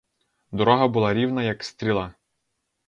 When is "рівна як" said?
1.13-1.63